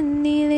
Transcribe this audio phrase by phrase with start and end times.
[0.00, 0.55] 你的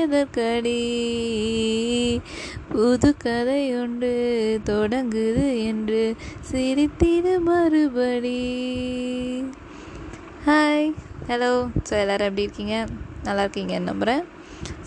[0.00, 0.80] எதற்கடி
[2.72, 3.60] புது கதை
[4.70, 6.02] தொடங்குது என்று
[6.50, 8.38] சிரித்திடு மறுபடி.
[10.48, 10.88] ஹாய்
[11.28, 11.52] ஹலோ
[11.88, 12.76] ஸோ எல்லோரும் எப்படி இருக்கீங்க?
[13.28, 14.24] நல்லா இருக்கீங்கன்னு நம்புகிறேன்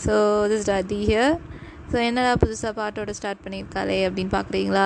[0.06, 0.14] so
[0.52, 1.36] this Radhi here
[1.92, 4.86] so என்னடா புதுசாக பாட்டோட ஸ்டார்ட் பண்ணியிருக்காளே அப்படின்னு பார்க்குறீங்களா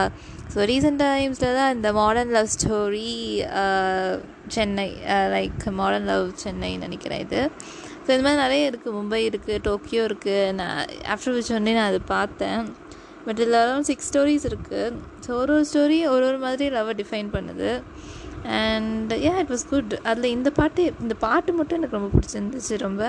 [0.54, 3.12] ஸோ ரீசெண்ட் டைம்ஸில் தான் இந்த modern love story
[4.56, 4.88] Chennai
[5.36, 7.42] like modern love சென்னைன்னு நினைக்கிறேன் இது.
[8.06, 10.80] ஸோ இந்த மாதிரி நிறைய இருக்குது மும்பை இருக்குது டோக்கியோ இருக்குது நான்
[11.14, 12.64] ஆஃப்டர் விச் ஒன்னே நான் அதை பார்த்தேன்.
[13.26, 17.30] பட் இதில் அரௌண்ட் சிக்ஸ் ஸ்டோரிஸ் இருக்குது ஸோ ஒரு ஒரு ஸ்டோரி ஒரு ஒரு மாதிரி லவ்வை டிஃபைன்
[17.36, 17.70] பண்ணுது.
[18.64, 23.04] And A it was good அதில் இந்த பாட்டு இந்த பாட்டு மட்டும் எனக்கு ரொம்ப பிடிச்சிருந்துச்சு ரொம்ப.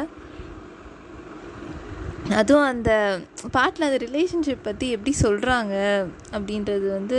[2.33, 2.91] அதுவும் அந்த
[3.51, 5.75] பாட்டில் அந்த ரிலேஷன்ஷிப் பற்றி எப்படி சொல்கிறாங்க
[6.37, 7.19] அப்படின்றது வந்து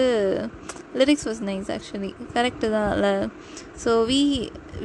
[1.00, 3.14] lyrics was nice actually correct தான் இல்லை
[3.84, 4.22] so we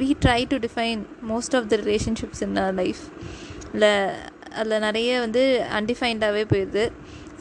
[0.01, 3.01] we try to define most of the relationships in our life
[3.73, 3.93] இல்லை
[4.59, 6.83] அதில் நிறைய வந்து அன்டிஃபைன்டாகவே போயிடுது.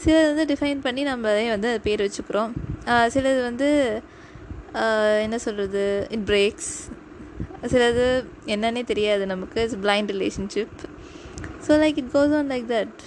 [0.02, 2.52] சிலது வந்து டிஃபைன் பண்ணி நம்மளே வந்து அது பேர் வச்சுக்கிறோம்.
[3.14, 3.68] சிலது வந்து
[5.24, 6.72] என்ன சொல்கிறது இட் பிரேக்ஸ்
[7.72, 8.06] சிலது
[8.46, 9.58] என்னன்னே தெரியாது நமக்கு.
[9.62, 10.78] It's blind relationship
[11.66, 13.00] so like it goes on like that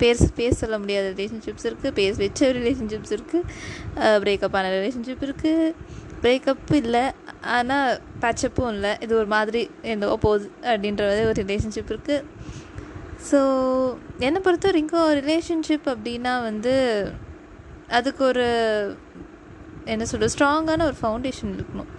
[0.00, 5.74] பேர் பேர் சொல்ல முடியாத ரிலேஷன்ஷிப்ஸ் இருக்குது பேர் வச்ச ரிலேஷன்ஷிப்ஸ் இருக்குது பிரேக்கப் ஆன ரிலேஷன்ஷிப் இருக்குது
[6.24, 7.04] பிரேக்கப் இல்லை.
[7.56, 7.88] ஆனால்
[8.22, 8.92] பேச்சப்பும் இல்லை.
[9.04, 9.62] இது ஒரு மாதிரி
[9.92, 12.24] எந்த அப்போஸ் அப்படின்ற மாதிரி ஒரு ரிலேஷன்ஷிப் இருக்குது
[13.30, 13.40] ஸோ
[14.26, 16.74] என்னை பொறுத்த வரைக்கும் ரிலேஷன்ஷிப் அப்படின்னா வந்து
[17.98, 18.46] அதுக்கு ஒரு
[19.92, 21.90] என்ன சொல்கிறது ஸ்ட்ராங்கான ஒரு ஃபவுண்டேஷன் இருக்கணும்.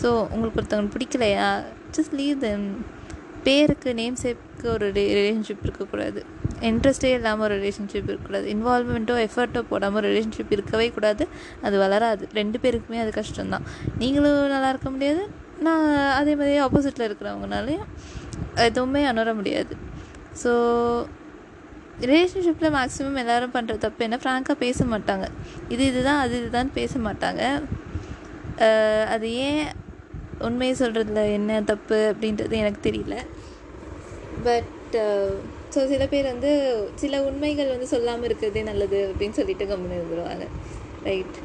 [0.00, 1.48] ஸோ உங்களுக்கு ஒருத்தவங்க பிடிக்கலையா?
[1.96, 2.66] ஜஸ்ட் லீவ் தெம்
[3.46, 6.20] பேருக்கு நேம் சேப்புக்கு ஒரு ரிலேஷன்ஷிப் இருக்கக்கூடாது.
[6.68, 8.46] இன்ட்ரெஸ்டே இல்லாமல் ஒரு ரிலேஷன்ஷிப் இருக்கக்கூடாது.
[8.54, 11.24] இன்வால்மெண்ட்டோ எஃபர்ட்டோ போடாமல் ஒரு ரிலேஷன்ஷிப் இருக்கவே கூடாது.
[11.66, 12.24] அது வளராது.
[12.40, 13.66] ரெண்டு பேருக்குமே அது கஷ்டம்தான்.
[14.02, 15.24] நீங்களும் நல்லா இருக்க முடியாது.
[15.66, 15.84] நான்
[16.20, 17.86] அதே மாதிரி ஆப்போசிட்டில் இருக்கிறவங்கனாலையும்
[18.68, 19.74] எதுவுமே உணர முடியாது.
[20.42, 20.52] ஸோ
[22.10, 24.16] ரிலேஷன்ஷிப்பில் மேக்ஸிமம் எல்லோரும் பண்ணுற தப்பு என்ன?
[24.22, 25.26] ஃப்ராங்காக பேச மாட்டாங்க.
[25.74, 27.42] இது இதுதான் அது இதுதான் பேச மாட்டாங்க.
[29.14, 29.62] அது ஏன்
[30.48, 33.16] உண்மையை சொல்கிறதுல என்ன தப்பு அப்படின்றது எனக்கு தெரியல.
[34.46, 34.70] பட்
[35.74, 36.50] ஸோ uh, சில பேர் வந்து
[37.02, 40.44] சில உண்மைகள் வந்து சொல்லாமல் இருக்கிறதே நல்லது அப்படின்னு சொல்லிட்டு கம்முன்னு இருந்துருவாங்க.
[41.08, 41.38] ரைட்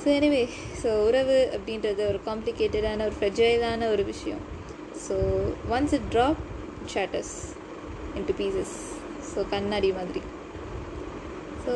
[0.00, 0.42] ஸோ எனிவே
[0.82, 4.42] ஸோ உறவு அப்படின்றது ஒரு காம்ப்ளிகேட்டடான ஒரு ஃப்ரெஜைலான ஒரு விஷயம்.
[5.06, 5.16] So
[5.76, 6.42] once it drop
[6.94, 7.34] shatters
[8.18, 8.74] into pieces
[9.30, 10.22] so கண்ணாடி மாதிரி.
[11.64, 11.72] ஸோ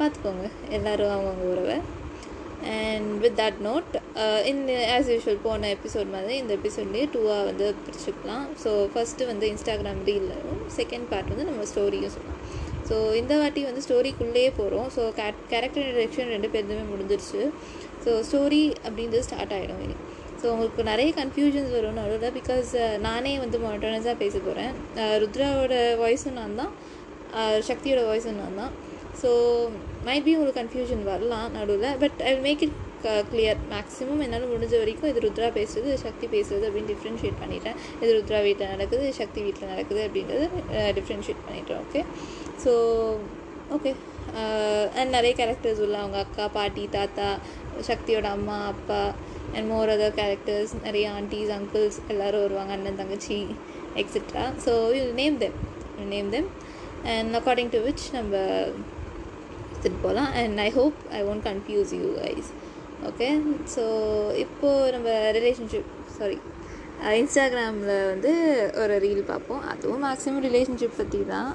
[0.00, 0.46] பார்த்துக்கோங்க.
[0.76, 1.78] எல்லோரும் அவங்கவுங்க உறவை.
[2.74, 3.94] And with that note
[4.50, 4.62] in
[4.96, 8.46] as usual போன எபிசோட் மாதிரி இந்த எபிசோட்லேயே டூவாக வந்து பிரிச்சுக்கலாம்.
[8.64, 12.42] ஸோ ஃபஸ்ட்டு வந்து இன்ஸ்டாகிராம் ரீலும் செகண்ட் பார்ட் வந்து நம்ம ஸ்டோரியும் சொல்லலாம்.
[12.88, 17.42] ஸோ இந்த வாட்டி வந்து ஸ்டோரிக்குள்ளேயே போகிறோம் ஸோ கேட் கேரக்டர் டிரெக்ஷன் ரெண்டு பேருந்துமே முடிஞ்சிருச்சு.
[18.04, 19.96] ஸோ ஸ்டோரி அப்படின்றது ஸ்டார்ட் ஆகிடும் இனி.
[20.40, 22.70] ஸோ உங்களுக்கு நிறைய கன்ஃபியூஷன்ஸ் வரும் நடுவில் பிகாஸ்
[23.06, 24.74] நானே வந்து மோட்டர்னஸாக பேச போகிறேன்
[25.22, 26.72] ருத்ராவோட வாய்ஸும் நான் தான்
[27.38, 28.74] uh, சக்தியோட வாய்ஸும் நான் தான்
[29.22, 29.30] ஸோ
[30.06, 32.76] மைட் பி உங்களுக்கு கன்ஃபியூஷன் வரலாம் நடுவில் but I make it
[33.30, 37.76] clear maximum என்னால் முடிஞ்ச வரைக்கும் இது ருத்ரா பேசுறது இது சக்தி பேசுறது அப்படின்னு டிஃப்ரென்ஷியேட் பண்ணிட்டேன்.
[38.02, 40.46] இது ருத்ரா வீட்டில் நடக்குது இது சக்தி வீட்டில் நடக்குது அப்படின்றது
[40.98, 42.00] டிஃப்ரென்ஷியேட் பண்ணிட்டேன் ஓகே
[42.64, 42.72] ஸோ
[43.76, 43.92] ஓகே
[44.98, 47.28] அண்ட் நிறைய கேரக்டர்ஸ் உள்ள அவங்க அக்கா பாட்டி தாத்தா
[47.90, 49.00] சக்தியோட அம்மா அப்பா
[49.54, 53.38] அண்ட் மோர் அதர் கேரக்டர்ஸ் நிறைய ஆண்டிஸ் அங்கிள்ஸ் எல்லோரும் வருவாங்க அண்ணன் தங்கச்சி
[54.02, 55.56] etcetera so you name them
[56.08, 56.48] name them
[57.14, 58.34] and according to which நம்ம
[59.86, 62.50] எடுத்துகிட்டு போகலாம் and I hope I won't confuse you guys
[63.08, 63.28] okay
[63.74, 63.82] so
[64.44, 66.38] இப்போது நம்ம ரிலேஷன்ஷிப் சாரி
[67.20, 68.30] இன்ஸ்டாகிராமில் வந்து
[68.82, 69.62] ஒரு ரீல் பார்ப்போம்.
[69.72, 71.50] அதுவும் மேக்ஸிமம் ரிலேஷன்ஷிப் பற்றி தான்.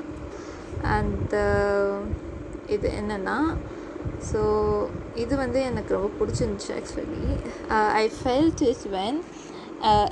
[0.98, 1.36] அந்த
[2.76, 3.38] இது என்னென்னா
[4.30, 4.42] ஸோ
[5.16, 7.24] இது வந்து எனக்கு ரொம்ப பிடிச்சிருந்துச்சு actually
[8.02, 9.20] I felt is when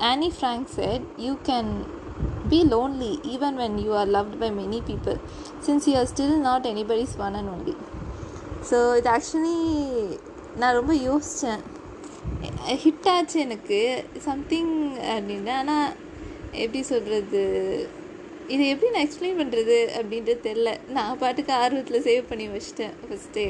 [0.10, 1.71] Anne Frank said you can
[2.51, 5.18] be lonely even when you are loved by many people
[5.68, 7.75] since you are still not anybody's one and only
[8.69, 9.57] so இது actually
[10.61, 11.63] நான் ரொம்ப யோசித்தேன்
[12.83, 13.79] hit ஆச்சு எனக்கு.
[14.27, 14.73] Something
[15.13, 15.51] அப்படின்னு.
[15.61, 15.89] ஆனால்
[16.63, 17.41] எப்படி சொல்கிறது
[18.53, 23.45] இது எப்படி நான் எக்ஸ்பிளைன் பண்ணுறது அப்படின்றது தெரில நான் பாட்டுக்கு ஆர்வத்தில் சேவ் பண்ணி வச்சிட்டேன் ஃபஸ்ட்டே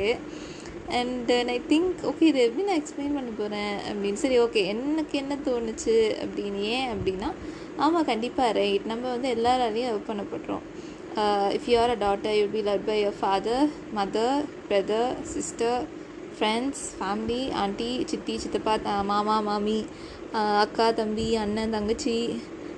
[0.98, 4.22] அண்ட் ஐ திங்க் ஓகே இது எப்படி நான் எக்ஸ்பிளைன் பண்ண போகிறேன் அப்படின்னு.
[4.24, 7.30] சரி ஓகே எனக்கு என்ன தோணுச்சு அப்படின்னு ஏன் அப்படின்னா
[7.86, 10.66] ஆமாம் கண்டிப்பாக ரைட் நம்ம வந்து எல்லாராலையும் love பண்ணப்படுறோம்.
[11.56, 14.38] If you are a daughter you be love by your father mother
[14.68, 15.82] brother sister
[16.34, 19.80] friends family aunty சித்தி சித்தப்பா த- மாமா மாமி
[20.34, 22.18] uh, அக்கா தம்பி அண்ணன் தங்கச்சி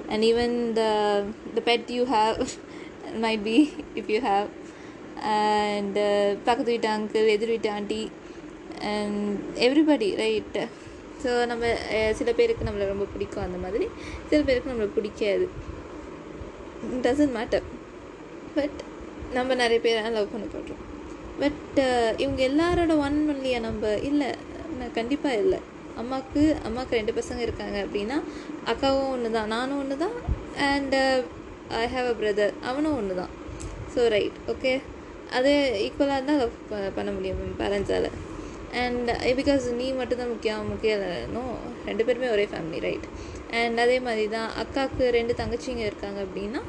[0.10, 0.84] and even the
[1.54, 2.40] the pet you have
[3.22, 3.58] might be
[3.96, 4.48] if you have
[5.34, 6.00] and
[6.46, 8.02] பக்கத்து வீட்டு அங்கிள் எதிர் வீட்டு aunty
[8.92, 9.20] and
[9.62, 10.58] everybody right
[11.24, 11.64] so நம்ம
[11.96, 13.88] அஹ், சில பேருக்கு நம்மளை ரொம்ப பிடிக்கும் அந்த மாதிரி
[14.30, 15.46] சில பேருக்கு நம்மளை பிடிக்காது.
[17.04, 17.66] டசன்ட் மேட்டர்
[18.56, 18.80] பட்
[19.34, 20.82] நம்ம நிறைய பேர் லவ் பண்ண போடுறோம்
[21.40, 24.30] பட் uh, இவங்க எல்லாரோட ஒன் ஒன்லியா நம்ம இல்லை
[24.94, 25.60] கண்டிப்பாக இல்லை.
[25.98, 28.18] அம்மாவுக்கு அம்மாவுக்கு ரெண்டு பசங்க இருக்காங்க அப்படின்னா
[28.66, 30.16] அக்காவும் ஒன்று தான் நானும் ஒன்று தான்
[30.68, 30.96] and
[31.76, 33.32] I have a brother அவனும் ஒன்று தான்
[33.96, 34.74] ஸோ ரைட் ஓகே
[35.32, 38.10] அது ஈக்குவலாக இருந்தால் லவ் பண்ண முடியும் பேரண்ட்ஸால்
[38.82, 41.04] அண்ட் பிகாஸ் நீ மட்டும்தான் முக்கியம் முக்கியம்
[41.86, 43.08] ரெண்டு பேருமே ஒரே ஃபேமிலி ரைட்
[43.56, 46.62] அண்ட் அதே மாதிரி தான் அக்காவுக்கு ரெண்டு தங்கச்சிங்க இருக்காங்க அப்படின்னா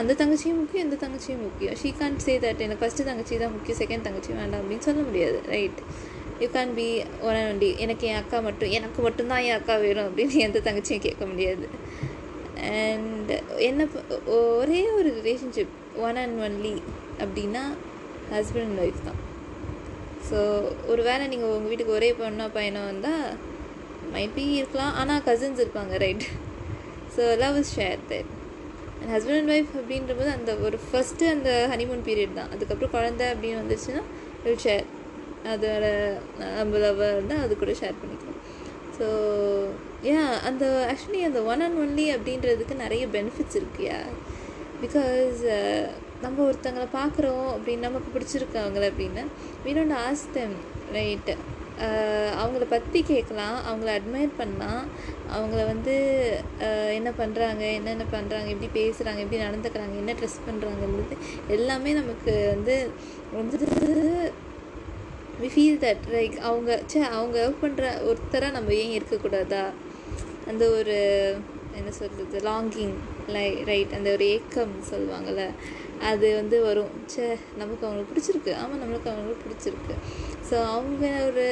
[0.00, 1.74] அந்த தங்கச்சியும் முக்கியம் இந்த தங்கச்சியும் முக்கியம்.
[1.80, 5.38] ஷீ கான் சே தட் எனக்கு ஃபஸ்ட்டு தங்கச்சி தான் முக்கியம் செகண்ட் தங்கச்சி வேண்டாம் அப்படின்னு சொல்ல முடியாது
[5.54, 5.80] right
[6.42, 6.86] you can be
[7.28, 11.24] one and எனக்கு என் அக்கா மட்டும் எனக்கு மட்டும்தான் என் அக்கா வேணும் அப்படின்னு எந்த தங்கச்சியும் கேட்க
[11.32, 11.66] முடியாது.
[12.78, 13.30] அண்ட்
[13.68, 13.86] என்ன
[14.38, 15.76] ஒரே ஒரு ரிலேஷன்ஷிப்
[16.06, 16.74] ஒன் அண்ட் ஒன்லி
[17.24, 17.64] அப்படின்னா
[18.34, 19.20] ஹஸ்பண்ட் அண்ட் ஒய்ஃப் தான்.
[20.30, 20.40] ஸோ
[20.92, 23.24] ஒரு வேளை நீங்கள் உங்கள் வீட்டுக்கு ஒரே பொண்ணா பையனோ வந்தால்
[24.12, 24.92] மைட் பி இருக்கலாம்.
[25.02, 26.26] ஆனால் கசின்ஸ் இருப்பாங்க right
[27.16, 28.30] so love is share that
[29.00, 32.50] and husband and wife அப்படின்றபோது அந்த ஒரு ஃபஸ்ட்டு அந்த ஹனிமூன் பீரியட் தான்.
[32.54, 34.02] அதுக்கப்புறம் குழந்தை அப்படின்னு வந்துச்சுன்னா
[34.44, 34.86] வில் ஷேர்
[35.52, 35.84] அதோட
[36.58, 38.40] நம்ம லவ் இருந்தால் அது கூட ஷேர் பண்ணிக்கலாம்.
[38.98, 39.06] ஸோ
[40.12, 43.98] ஏன் அந்த ஆக்சுவலி அந்த ஒன் அண்ட் ஒன்லி அப்படின்றதுக்கு நிறைய பெனிஃபிட்ஸ் இருக்குயா
[44.82, 45.40] பிகாஸ்
[46.24, 49.24] நம்ம ஒருத்தங்களை பார்க்குறோம் அப்படின்னு நமக்கு பிடிச்சிருக்காங்களே அப்படின்னா அப்படின்னு
[49.64, 50.52] we don't ask them
[50.96, 51.30] right
[52.40, 54.82] அவங்கள பற்றி கேட்கலாம் அவங்கள அட்மையர் பண்ணலாம்
[55.34, 55.94] அவங்கள வந்து
[56.90, 61.16] என்ன பண்ணுறாங்க என்னென்ன பண்ணுறாங்க எப்படி பேசுகிறாங்க எப்படி நடந்துக்கிறாங்க என்ன ட்ரெஸ் பண்ணுறாங்கன்றது
[61.48, 62.76] எல்லாமே நமக்கு வந்து
[63.32, 63.58] வந்து
[65.40, 69.62] வி ஃபீல் தட் லைக் அவங்க சே அவங்க ஒர்க் பண்ணுற ஒருத்தராக நம்ம ஏன் இருக்கக்கூடாதா?
[70.46, 70.96] அந்த ஒரு
[71.74, 72.94] என்ன சொல்கிறது லாங்கிங்
[73.28, 75.42] லை ரைட் அந்த ஒரு ஏக்கம் சொல்லுவாங்கள்ல
[76.08, 76.92] அது வந்து வரும்.
[77.10, 77.24] ச்சே
[77.60, 78.52] நமக்கு அவங்களுக்கு பிடிச்சிருக்கு.
[78.60, 79.94] ஆமாம் நம்மளுக்கு அவங்களுக்கு பிடிச்சிருக்கு.
[80.48, 81.44] ஸோ அவங்க ஒரு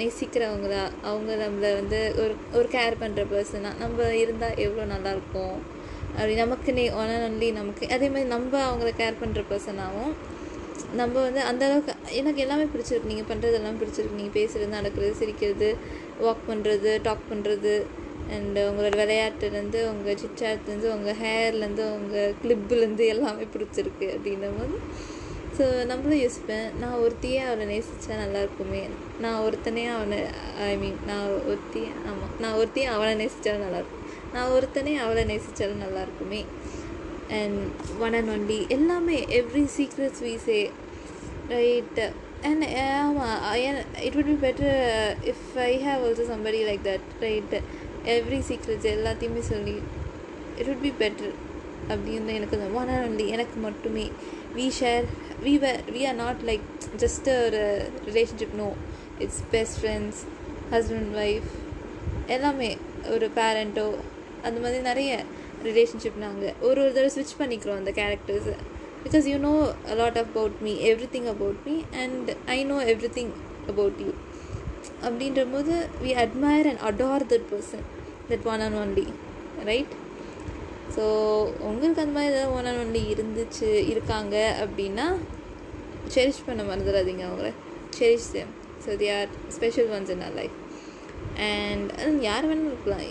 [0.00, 5.56] நேசிக்கிறவங்களா அவங்க நம்மளை வந்து ஒரு ஒரு கேர் பண்ணுற பர்சனாக நம்ம இருந்தால் எவ்வளோ நல்லாயிருக்கும்?
[6.16, 10.14] அப்படி நமக்கு நே ஒன் ஒன்லி நமக்கு அதே மாதிரி நம்ம அவங்கள கேர் பண்ணுற பர்சனாகவும்
[11.00, 13.10] நம்ம வந்து அந்த அளவுக்கு எனக்கு எல்லாமே பிடிச்சிருக்கு.
[13.12, 14.18] நீங்கள் பண்ணுறது எல்லாமே பிடிச்சிருக்கு.
[14.20, 15.70] நீங்கள் பேசுகிறது நடக்கிறது சிரிக்கிறது
[16.24, 17.74] வாக் பண்ணுறது டாக் பண்ணுறது
[18.34, 24.76] அண்ட் உங்களோட விளையாட்டுலேருந்து உங்கள் சிட்சாட்லேருந்து உங்கள் ஹேர்லேருந்து உங்கள் கிளிப்புலேருந்து எல்லாமே பிடிச்சிருக்கு அப்படின்னும் போது
[25.58, 28.82] ஸோ நம்மளும் யோசிப்பேன் நான் ஒருத்தியே அவனை நேசித்தா நல்லாயிருக்குமே
[29.20, 30.18] நான் ஒருத்தனே அவனை
[30.64, 34.02] ஐ மீன் நான் ஒருத்தி ஆமாம் நான் ஒருத்தையும் அவனை நேசித்தாலும் நல்லாயிருக்கும்
[34.34, 36.42] நான் ஒருத்தனே அவளை நேசித்தாலும் நல்லாயிருக்குமே
[37.32, 37.62] அண்ட்
[38.00, 40.58] ஒன் அண்ட் ஒன்லி எல்லாமே எவ்ரி சீக்ரெட்ஸ் வீசே சே
[41.54, 42.00] ரைட்
[42.42, 43.32] அண்ட் ஆமாம்
[44.06, 44.76] it would be better
[45.24, 47.60] if I have also somebody like that right
[48.14, 49.76] every secrets எல்லாத்தையுமே சொல்லி
[50.58, 51.30] இட் உட் பி better
[51.92, 54.04] அப்படின்னு எனக்கு ஒன் அண்ட் ஒன்லி எனக்கு மட்டுமே.
[54.56, 55.04] We share
[55.44, 56.66] we were we are not like
[57.02, 57.62] just ஒரு
[58.08, 58.68] relationship no
[59.18, 60.20] it's best friends
[60.74, 61.50] husband wife
[62.26, 62.70] எல்லாமே.
[63.14, 63.86] ஒரு பேரண்ட்டோ
[64.46, 65.10] அந்த மாதிரி நிறைய
[65.68, 68.56] ரிலேஷன்ஷிப் நாங்கள் ஒரு ஒரு தடவை ஸ்விட்ச் பண்ணிக்கிறோம் அந்த கேரக்டர்ஸை
[69.04, 69.54] because you know
[69.92, 70.72] a lot about me
[71.12, 72.78] everything about me and I know
[73.18, 73.32] everything
[73.68, 74.12] about you
[75.06, 77.84] அப்படின்ற போது we admire and adore that person
[78.30, 79.06] that one and only
[79.70, 79.94] right
[80.96, 81.04] so
[81.68, 85.06] உங்களுக்கு அந்த மாதிரி ஏதாவது ஒன் அண்ட் ஒன்லி இருந்துச்சு இருக்காங்க அப்படின்னா
[86.14, 87.50] cherish பண்ண மறந்துடாதீங்க அவங்கள.
[87.98, 88.52] Cherish same
[88.84, 90.56] so they are special ones in our life
[91.46, 93.06] and யார் வேணாலும் இருக்கலாம்.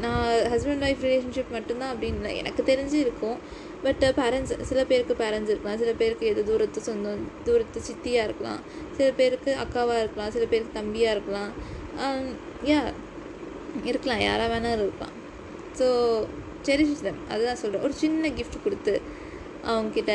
[0.00, 3.38] நான் ஹஸ்பண்ட் ஒய்ஃப் ரிலேஷன்ஷிப் மட்டும்தான் அப்படின்னு எனக்கு தெரிஞ்சு இருக்கும்.
[3.84, 5.78] பட் பேரண்ட்ஸ் uh, சில பேருக்கு பேரண்ட்ஸ் இருக்கலாம்.
[5.78, 8.60] சில பேருக்கு எது தூரத்து சொந்தம் தூரத்து சித்தியாக இருக்கலாம்.
[8.96, 10.30] சில பேருக்கு அக்காவாக இருக்கலாம்.
[10.30, 11.52] சில பேருக்கு தம்பியாக இருக்கலாம்.
[12.04, 12.26] Um,
[12.64, 12.80] யா
[13.90, 15.16] இருக்கலாம் யாராக வேணாலும் இருக்கலாம்
[15.78, 15.86] ஸோ
[16.66, 18.94] செரிஷ் தம் அதுதான் சொல்கிறேன் ஒரு சின்ன கிஃப்ட் கொடுத்து
[19.70, 20.12] அவங்கக்கிட்ட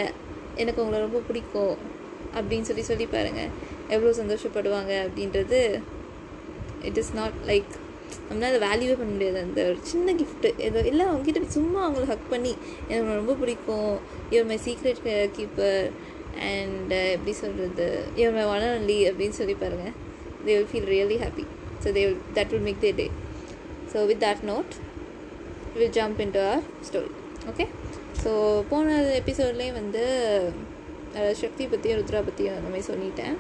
[0.55, 1.75] எனக்கு உங்களை ரொம்ப பிடிக்கும்
[2.37, 3.51] அப்படின்னு சொல்லி சொல்லி பாருங்கள்
[3.87, 5.59] எவ்வளோ சந்தோஷப்படுவாங்க அப்படின்றது
[6.89, 7.73] இட் இஸ் நாட் லைக்
[8.29, 9.39] நம்மளால் வேல்யூவே பண்ண முடியாது.
[9.39, 12.53] அந்த ஒரு சின்ன கிஃப்ட்டு ஏதோ இல்லை அவங்ககிட்ட சும்மா அவங்கள ஹக் பண்ணி
[12.87, 13.93] எனக்கு ரொம்ப பிடிக்கும்.
[14.29, 15.01] இவர் மை சீக்ரெட்
[15.37, 15.85] கீப்பர்
[16.51, 19.93] அண்ட் எப்படி சொல்கிறது இவர் மை ஒன் ஒன்லி அப்படின்னு சொல்லி பாருங்கள்
[20.45, 21.45] they will feel really happy
[21.83, 22.03] so they
[22.37, 23.07] that will make they day
[23.93, 24.73] so with that note
[25.79, 27.11] will jump in to our story
[27.51, 27.67] okay
[28.23, 28.31] so
[28.71, 30.03] போன எபிசோட்லேயே வந்து
[31.41, 33.35] சக்தி பற்றியும் ருத்ரா பற்றியும் அந்த மாதிரி சொல்லிட்டேன்.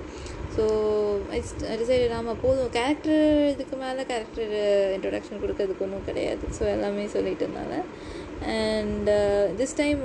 [0.55, 0.65] ஸோ
[1.79, 2.69] டிசைட் ஆமாம் போதும்.
[2.75, 3.23] கேரக்டர்
[3.53, 4.53] இதுக்கு மேலே கேரக்டர்
[4.95, 6.45] இன்ட்ரொடக்ஷன் கொடுக்கறதுக்கு ஒன்றும் கிடையாது.
[6.57, 7.77] ஸோ எல்லாமே சொல்லிட்டு இருந்தாங்க.
[8.59, 9.09] And
[9.59, 10.01] this time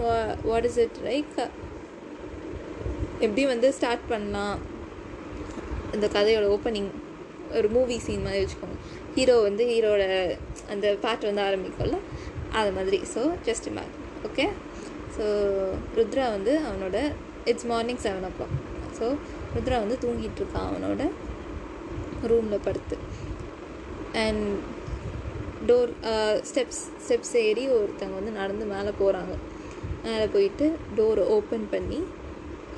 [0.49, 1.37] what is it like
[3.27, 4.59] எப்படி வந்து ஸ்டார்ட் பண்ணலாம்?
[5.97, 6.91] இந்த கதையோட ஓப்பனிங்
[7.61, 8.80] ஒரு மூவி சீன் மாதிரி வச்சுக்கோங்க.
[9.21, 10.03] ஹீரோ வந்து ஹீரோட
[10.73, 11.97] அந்த பாட்டு வந்து ஆரம்பிக்கும்ல?
[12.59, 12.99] அது மாதிரி.
[13.15, 13.97] So just image
[14.29, 14.45] okay
[15.17, 15.25] so
[15.97, 16.99] Rudra வந்து அவனோட
[17.50, 18.55] it's morning seven o'clock
[18.99, 19.07] so
[19.55, 21.03] Rudra வந்து தூங்கிட்டு இருக்கான் அவனோட
[22.31, 22.97] ரூமில் படுத்து.
[24.23, 24.47] அண்ட்
[25.69, 25.93] டோர்
[26.50, 29.35] ஸ்டெப்ஸ் ஸ்டெப்ஸ் ஏறி ஒருத்தவங்க வந்து நடந்து மேலே போகிறாங்க
[30.07, 32.00] மேலே போயிட்டு டோரை ஓப்பன் பண்ணி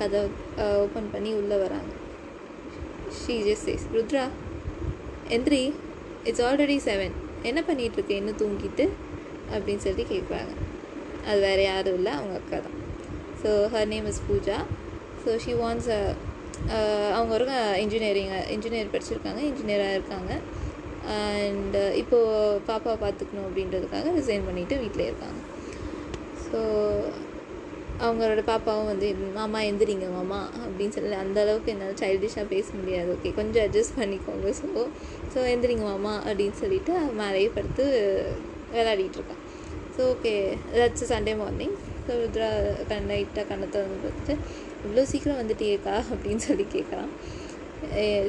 [0.01, 0.21] கதை
[0.83, 1.93] ஓப்பன் uh, பண்ணி உள்ளே வராங்க.
[3.19, 4.27] ஷீ ஜஸ் சேஸ் ருத்ரா
[5.37, 5.63] எந்திரி.
[6.29, 7.15] இட்ஸ் ஆல்ரெடி செவன்
[7.49, 8.85] என்ன பண்ணிட்டு இன்னும் தூங்கிட்டு
[9.53, 10.53] அப்படின்னு சொல்லி கேட்குறாங்க
[11.27, 12.77] அது வேறு யாரும் இல்லை அவங்க அக்கா தான்.
[13.41, 14.57] So her name is Pooja
[15.23, 15.89] so she wants
[17.17, 17.45] அவங்க ஒரு
[17.83, 20.31] இன்ஜினியரிங் இன்ஜினியர் படிச்சிருக்காங்க இன்ஜினியராக இருக்காங்க.
[21.13, 25.39] அண்டு uh, இப்போது பாப்பா பார்த்துக்கணும் அப்படின்றதுக்காக ரிசைன் பண்ணிவிட்டு வீட்டிலே இருக்காங்க.
[26.45, 26.59] ஸோ
[28.01, 29.07] அவங்களோட பாப்பாவும் வந்து
[29.37, 33.09] மாமா எந்திரிங்க மாமா அப்படின்னு சொல்லி அந்த அளவுக்கு என்னால் சைல்டிஷாக பேச முடியாது.
[33.15, 34.49] ஓகே கொஞ்சம் அட்ஜஸ்ட் பண்ணிக்கோங்க.
[34.59, 34.67] ஸோ
[35.33, 37.85] ஸோ எந்திரிங்க மாமா அப்படின்னு சொல்லிட்டு மேலேயே படுத்து
[38.75, 39.41] விளையாடிட்டு இருக்கான்.
[39.95, 40.33] So okay
[40.75, 42.49] that's Sunday morning so Rudra
[42.91, 44.33] கண் லைட்டாக கண்ணத்தை வந்து பார்த்துட்டு
[44.85, 47.11] இவ்வளோ சீக்கிரம் வந்துட்டியேக்கா அப்படின்னு சொல்லி கேட்குறான்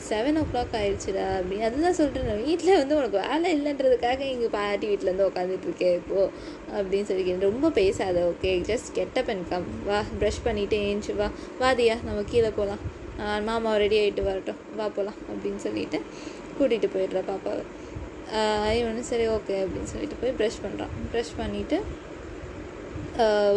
[0.09, 1.66] செவன் ஓ கிளாக் ஆயிடுச்சுடா அப்படின்னு.
[1.68, 6.18] அதுதான் சொல்கிறேன் வீட்டில் வந்து உனக்கு வேலை இல்லைன்றதுக்காக இங்கே பாட்டி வீட்டில் இருந்து உட்காந்துட்டு இருக்கேன் இப்போ
[6.78, 11.28] அப்படின்னு சொல்லி ரொம்ப பேசாத ஓகே ஜஸ்ட் கெட்ட பென் கம் வா ப்ரஷ் பண்ணிவிட்டு ஏஞ்சி வா
[11.62, 12.85] வாதியா நம்ம கீழே போகலாம்
[13.49, 14.61] மாமா ரெடி ஆகிட்டு வரட்டும்.
[14.78, 15.99] வா போகலாம் அப்படின்னு சொல்லிட்டு
[16.56, 17.64] கூட்டிகிட்டு போயிடுறா பாப்பாவை.
[18.78, 21.78] இவனு சரி ஓகே அப்படின்னு சொல்லிட்டு போய் ப்ரஷ் பண்ணுறான் ப்ரஷ் பண்ணிவிட்டு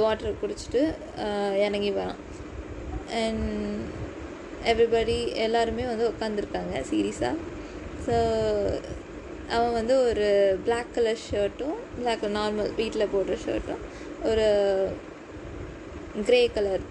[0.02, 0.82] வாட்டர் குடிச்சிட்டு
[1.66, 2.20] இறங்கி வரான்.
[3.22, 3.46] அண்ட்
[4.72, 7.36] எவ்ரிபடி எல்லாருமே வந்து உட்காந்துருக்காங்க சீரியஸாக
[8.06, 8.16] ஸோ
[9.56, 10.28] அவன் வந்து ஒரு
[10.66, 13.84] பிளாக் கலர் ஷர்ட்டும் பிளாக் நார்மல் வீட்டில் போடுற ஷர்ட்டும்
[14.24, 14.48] ஒரு
[16.28, 16.84] க்ரே கலர்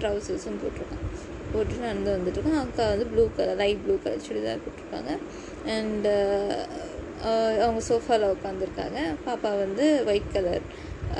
[0.00, 1.04] ட்ரௌசர்ஸும் போட்டிருக்கான்.
[1.52, 2.60] போட்டு நடந்து வந்துட்டுருக்கான்.
[2.64, 5.12] அக்கா வந்து blue colour light blue colour churidar போட்டிருக்காங்க.
[5.76, 6.12] அண்டு
[7.62, 10.64] அவங்க சோஃபாவில் உட்காந்துருக்காங்க பாப்பா வந்து ஒயிட் கலர்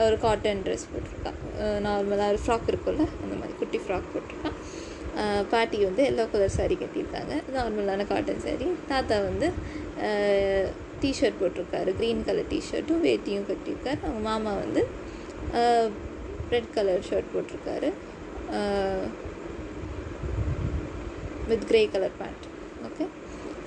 [0.05, 1.39] ஒரு காட்டன் ட்ரெஸ் போட்டிருக்கான்
[1.87, 4.48] நார்மலாக ஒரு ஃப்ராக் இருக்கும்ல அந்த மாதிரி குட்டி ஃப்ராக் போட்டிருக்கான்
[5.53, 7.35] பாட்டி வந்து எல்லோ கலர் சாரீ கட்டியிருக்காங்க.
[7.55, 9.47] நார்மலான காட்டன் சாரீ தாத்தா வந்து
[11.03, 11.91] டிஷர்ட் போட்டிருக்காரு.
[12.01, 14.01] க்ரீன் கலர் டிஷர்ட்டும் வேட்டியும் கட்டியிருக்காரு.
[14.07, 14.83] அவங்க மாமா வந்து
[16.55, 17.89] ரெட் கலர் ஷர்ட் போட்டிருக்காரு.
[21.51, 22.47] With grey colour pant
[22.87, 23.05] okay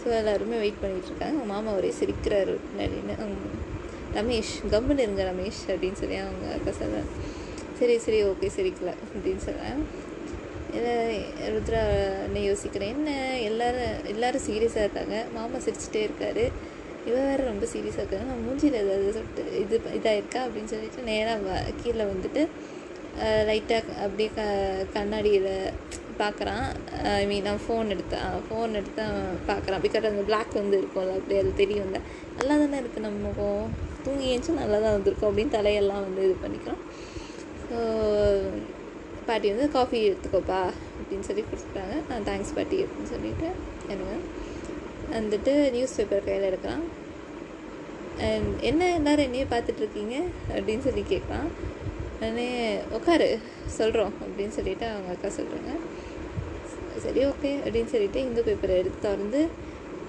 [0.01, 2.55] so எல்லாருமே வெயிட் பண்ணிகிட்ருக்காங்க இருக்காங்க அவங்க மாமா ஒரே சிரிக்கிறாரு.
[2.83, 3.15] அப்படின்னு
[4.17, 7.11] ரமேஷ் கம்முன்னு இருங்க ரமேஷ் அப்படின்னு சொல்லி அவங்க அக்கா சொல்கிறாங்க
[7.79, 9.81] சரி சரி ஓகே சிரிக்கல அப்படின்னு சொல்கிறேன்
[10.77, 10.93] இதை
[11.53, 11.81] ருத்ரா
[12.27, 12.91] என்ன யோசிக்கிறேன்.
[12.97, 13.09] என்ன
[13.49, 15.17] எல்லாரும் எல்லாரும் சீரியஸாக இருக்காங்க.
[15.37, 16.45] மாமா சிரிச்சுட்டே இருக்காரு.
[17.07, 18.27] இவ வேறு ரொம்ப சீரியஸாக இருக்காங்க.
[18.31, 22.43] நான் மூஞ்சியில் ஏதாவது சொல்லிட்டு இது இதாக இருக்கா அப்படின்னு சொல்லிட்டு நேராக கீழே வந்துட்டு
[23.49, 24.41] லைட்டாக அப்படியே க
[24.93, 25.53] கண்ணாடியில்
[26.21, 26.65] பார்க்குறான்
[27.21, 29.03] ஐ மீன் நான் ஃபோன் எடுத்தேன் ஃபோன் எடுத்து
[29.49, 31.99] பார்க்குறான் பிகாஸ் அந்த பிளாக் வந்து இருக்கும்ல அப்படி அது தெரியும்ல.
[32.37, 33.47] நல்லா தானே இருக்குது நம்ம
[34.05, 36.81] தூங்கி ஏஞ்சும் நல்லா தான் வந்திருக்கும் அப்படின்னு தலையெல்லாம் வந்து இது பண்ணிக்கிறோம்
[37.65, 37.79] ஸோ
[39.27, 40.61] பாட்டி வந்து காஃபி எடுத்துக்கோப்பா
[40.99, 41.95] அப்படின்னு சொல்லி கொடுத்துட்டாங்க.
[42.09, 43.47] நான் தேங்க்ஸ் பாட்டி அப்படின்னு சொல்லிட்டு
[43.93, 44.17] எனக்கு
[45.15, 46.83] வந்துட்டு நியூஸ் பேப்பர் கையில் எடுக்கிறான்.
[48.69, 50.15] என்ன எல்லாரும் என்னையே பார்த்துட்ருக்கீங்க
[50.55, 51.49] அப்படின்னு சொல்லி கேட்குறான்.
[52.15, 52.47] உடனே
[52.97, 53.27] உட்காரு
[53.77, 55.71] சொல்கிறோம் அப்படின்னு சொல்லிட்டு அவங்க அக்கா சொல்கிறாங்க
[57.05, 59.41] சரி ஓகே அப்படின்னு சொல்லிட்டு இந்து பேப்பரை எடுத்து திறந்து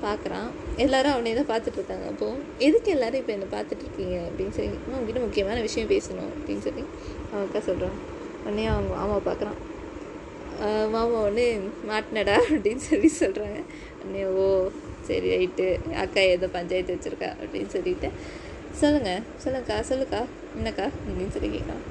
[0.04, 0.48] பார்க்குறான்.
[0.84, 2.06] எல்லாரும் அவனே தான் பார்த்துட்டு இருக்காங்க.
[2.12, 6.84] அப்போது எதுக்கு எல்லோரும் இப்போ என்னை பார்த்துட்ருக்கீங்க அப்படின்னு சொல்லி உங்ககிட்ட முக்கியமான விஷயம் பேசணும் அப்படின்னு சொல்லி
[7.30, 7.98] அவன் அக்கா சொல்கிறான்
[8.44, 9.58] உடனே அவங்க மாமா பார்க்குறான்.
[10.94, 11.46] மாமா உடனே
[11.90, 13.58] மாட்டினடா அப்படின்னு சொல்லி சொல்கிறாங்க
[14.00, 14.46] உடனே ஓ
[15.08, 15.66] சரி ரைட்டு.
[16.02, 18.08] அக்கா ஏதோ பஞ்சாயத்து வச்சுருக்கா அப்படின்னு சொல்லிட்டு
[18.80, 20.20] சொல்லுங்கள் சொல்லுங்கக்கா சொல்லுக்கா.
[20.58, 20.86] என்னக்கா?
[21.06, 21.82] அப்படின்னு சொல்லி கேட்கலாம்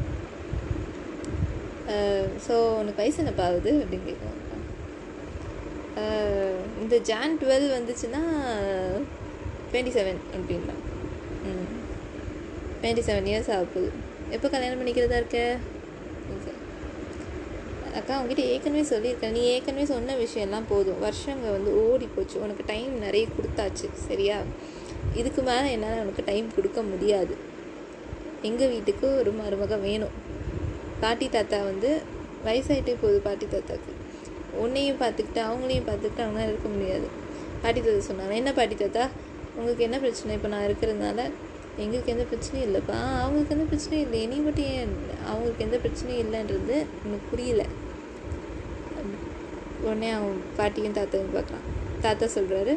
[2.46, 3.72] ஸோ உனக்கு வயசு என்னப்பா ஆகுது?
[3.82, 4.38] அப்படின்னு கேட்கலாம்
[6.84, 8.22] இந்த ஜான் டுவெல் வந்துச்சுன்னா
[9.72, 10.76] டுவெண்ட்டி செவன் அப்படின்னா
[11.50, 11.68] ம்
[12.80, 13.84] டுவெண்ட்டி செவன் இயர்ஸ் ஆகுது
[14.36, 15.40] எப்போ கல்யாணம் பண்ணிக்கிறதா இருக்க?
[17.96, 19.32] அக்கா அவங்ககிட்ட ஏற்கனவே சொல்லியிருக்கேன்.
[19.32, 20.96] நீ ஏற்கனவே சொன்ன விஷயம்லாம் போதும்.
[21.04, 22.42] வருஷங்க வந்து ஓடி போச்சு.
[22.42, 23.88] உனக்கு டைம் நிறைய கொடுத்தாச்சு.
[24.08, 24.38] சரியா?
[25.14, 27.36] இதுக்கு மேலே என்னால் உனக்கு டைம் கொடுக்க முடியாது.
[28.42, 30.16] எங்கள் வீட்டுக்கு ஒரு மருமக வேணும்.
[31.00, 32.02] பாட்டி தாத்தா வந்து
[32.46, 33.92] வயசாயிட்டே போகுது பாட்டி தாத்தாக்கு.
[34.54, 37.08] உன்னையும் பார்த்துக்கிட்டு அவங்களையும் பார்த்துக்கிட்டு அவங்களால இருக்க முடியாது.
[37.62, 38.34] பாட்டி தாத்தா சொன்னாங்க.
[38.34, 39.10] என்ன பாட்டி தாத்தா?
[39.56, 40.36] உங்களுக்கு என்ன பிரச்சனை?
[40.36, 41.32] இப்போ நான் இருக்கிறதுனால
[41.78, 42.98] எங்களுக்கு எந்த பிரச்சனையும் இல்லைப்பா.
[43.24, 44.22] அவங்களுக்கு எந்த பிரச்சனையும் இல்லை.
[44.28, 44.96] நீ மட்டும் ஏன்
[45.28, 47.66] அவங்களுக்கு எந்த பிரச்சனையும் இல்லைன்றது எனக்கு புரியல.
[49.84, 51.68] உடனே அவன் பாட்டியும் தாத்தாவும் பார்க்கலாம்
[52.02, 52.74] தாத்தா சொல்கிறாரு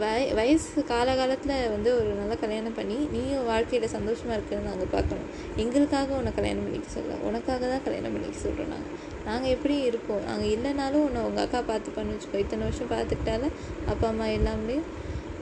[0.00, 5.28] வய வயசு காலகாலத்தில் வந்து ஒரு நல்ல கல்யாணம் பண்ணி நீயும் வாழ்க்கையில் சந்தோஷமாக இருக்குன்னு நாங்கள் பார்க்கணும்.
[5.56, 8.94] எங்களுக்காக உன்னை கல்யாணம் பண்ணிக்க சொல்ல உனக்காக தான் கல்யாணம் பண்ணிக்க சொல்கிறோம் நாங்கள்
[9.28, 10.22] நாங்கள் எப்படி இருப்போம்?
[10.28, 12.42] நாங்கள் இல்லைனாலும் உன்னை உங்கள் அக்கா பார்த்துப்பான்னு வச்சுக்கோ.
[12.44, 13.50] இத்தனை வருஷம் பார்த்துக்கிட்டால
[13.92, 14.78] அப்பா அம்மா எல்லாமே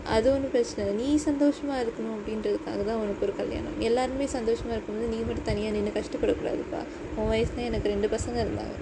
[0.04, 1.06] அது ஒன்றும் பிரச்சனை இல்லை.
[1.06, 3.72] நீ சந்தோஷமாக இருக்கணும் அப்படின்றதுக்காக தான் உனக்கு ஒரு கல்யாணம்.
[3.78, 6.84] எல்லாருமே சந்தோஷமாக இருக்கும்போது நீ மட்டும் தனியாக நின்று கஷ்டப்படக்கூடாதுப்பா.
[7.16, 8.74] உன் வயசுல எனக்கு ரெண்டு பசங்க இருந்தாங்க.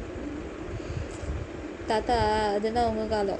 [1.86, 2.14] தாத்தா
[2.54, 3.38] அதுதான் அவங்க காலம்.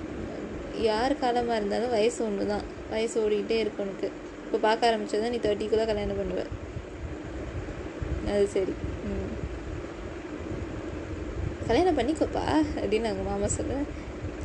[0.81, 4.11] யார் காலமாக இருந்தாலும் வயசு ஒன்று தான் வயசு ஓடிக்கிட்டே இருக்கும் உனக்கு.
[4.45, 6.45] இப்போ பார்க்க ஆரம்பிச்சதான் நீ தேர்ட்டிக்குள்ளே கல்யாணம் பண்ணுவ.
[8.29, 8.73] அது சரி.
[9.05, 9.47] ம்.
[11.67, 13.89] கல்யாணம் பண்ணிக்கோப்பா அப்படின்னு நாங்கள் மாமா சொல்லுவேன்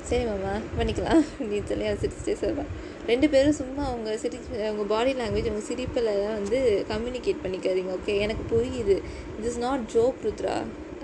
[0.01, 2.65] சரி மாமா பண்ணிக்கலாம் அப்படின்னு சொல்லி அவன் சிரிச்சிட்டே
[3.07, 8.19] ரெண்டு பேரும் சும்மா அவங்க சிரி அவங்க பாடி லாங்குவேஜ் அவங்க சிரிப்பில் தான் வந்து கம்யூனிகேட் பண்ணிக்காதீங்க ஓகே
[8.19, 8.95] எனக்கு புரியுது.
[9.37, 10.55] It is not joke Rudra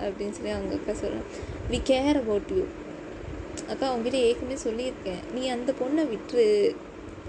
[0.04, 1.26] அப்படின்னு சொல்லி அவங்க அக்கா சொல்கிறேன்
[1.70, 2.64] வி கேர் அபவுட் யூ
[3.68, 5.20] அக்கா உங்ககிட்ட ஏற்கனவே சொல்லியிருக்கேன்.
[5.34, 6.74] நீ அந்த பொண்ணை விட்டுரு.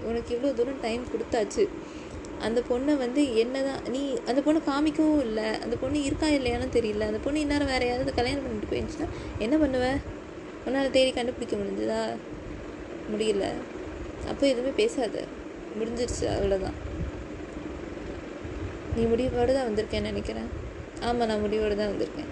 [0.04, 1.68] உனக்கு இவ்வளோ தூரம் டைம் கொடுத்தாச்சு.
[2.40, 5.44] அந்த பொண்ணை வந்து என்ன தான் நீ அந்த பொண்ணை காமிக்கவும் இல்லை.
[5.44, 7.06] அந்த பொண்ணு இருக்கா இல்லையான்னு தெரியல.
[7.06, 10.00] அந்த பொண்ணு இன்னும் வேற யாராவது கல்யாணம் பண்ணிட்டு போயிருந்துச்சுன்னா என்ன பண்ணுவ?
[10.66, 12.02] உன்னால் தேடி கண்டுபிடிக்க முடிஞ்சுதா?
[13.12, 13.46] முடியல.
[14.30, 15.24] அப்போ எதுவுமே பேசாத.
[15.78, 16.78] முடிஞ்சிருச்சு அவ்வளோதான்
[18.94, 20.48] நீ முடிவோடு தான் வந்திருக்கேன்னு நினைக்கிறேன்.
[21.00, 22.30] ஆமாம் நான் முடிவோடு தான் வந்திருக்கேன்.